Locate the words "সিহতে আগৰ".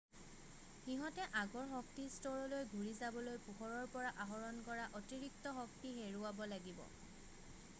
0.83-1.67